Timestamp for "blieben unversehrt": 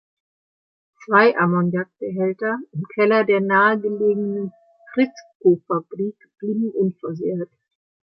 6.39-7.51